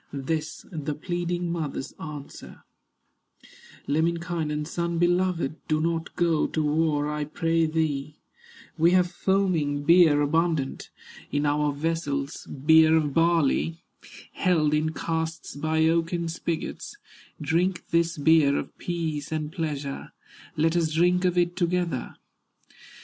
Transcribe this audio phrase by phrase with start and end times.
[0.11, 2.63] This the pleading mother's answer:
[3.85, 8.15] "Lemminkainen, son beloved, Do not go to war I pray thee;
[8.79, 10.89] We have foaming beer abundant,
[11.31, 13.83] In our vessels beer of barley,
[14.33, 16.97] Held in casks by oaken spigots;
[17.39, 20.13] Drink this beer of peace and pleasure,
[20.57, 22.15] Let us drink of it together."